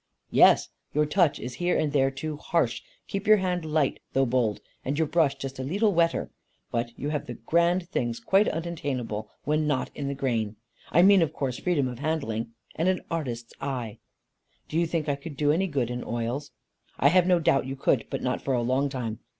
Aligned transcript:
"Yes. 0.31 0.69
Your 0.95 1.05
touch 1.05 1.37
is 1.39 1.53
here 1.61 1.77
and 1.77 1.93
there 1.93 2.09
too 2.09 2.35
harsh. 2.35 2.81
Keep 3.07 3.27
your 3.27 3.37
hand 3.37 3.63
light 3.63 3.99
though 4.13 4.25
bold, 4.25 4.59
and 4.83 4.97
your 4.97 5.07
brush 5.07 5.35
just 5.35 5.59
a 5.59 5.63
leetle 5.63 5.93
wetter. 5.93 6.31
But 6.71 6.97
you 6.97 7.09
have 7.09 7.27
the 7.27 7.35
grand 7.35 7.87
things 7.89 8.19
quite 8.19 8.47
unattainable, 8.47 9.29
when 9.43 9.67
not 9.67 9.91
in 9.93 10.07
the 10.07 10.15
grain. 10.15 10.55
I 10.89 11.03
mean, 11.03 11.21
of 11.21 11.33
course, 11.33 11.59
freedom 11.59 11.87
of 11.87 11.99
handling 11.99 12.55
and 12.73 12.89
an 12.89 13.01
artist's 13.11 13.53
eye." 13.61 13.99
"Do 14.67 14.79
you 14.79 14.87
think 14.87 15.07
I 15.07 15.13
could 15.15 15.37
do 15.37 15.51
any 15.51 15.67
good 15.67 15.91
in 15.91 16.03
oils?" 16.03 16.49
"I 16.97 17.09
have 17.09 17.27
no 17.27 17.37
doubt 17.39 17.67
you 17.67 17.75
could, 17.75 18.07
but 18.09 18.23
not 18.23 18.41
for 18.41 18.55
a 18.55 18.61
long 18.63 18.89
time. 18.89 19.19